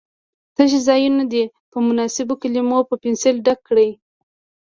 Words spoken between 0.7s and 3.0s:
ځایونه دې په مناسبو کلمو په